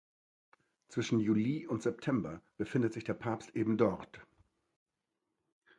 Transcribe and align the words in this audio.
Zwischen 0.89 1.19
Juli 1.19 1.67
und 1.67 1.83
September 1.83 2.41
befindet 2.57 2.91
sich 2.91 3.03
der 3.03 3.13
Papst 3.13 3.55
ebendort. 3.55 4.19